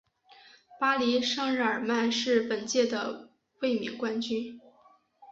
[0.79, 4.59] 巴黎圣日耳曼是本届的卫冕冠军。